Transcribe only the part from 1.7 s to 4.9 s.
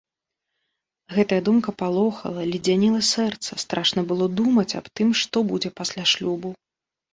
палохала, ледзяніла сэрца, страшна было думаць